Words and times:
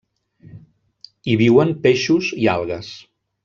Hi 1.33 1.37
viuen 1.43 1.75
peixos 1.85 2.33
i 2.47 2.51
algues. 2.59 2.95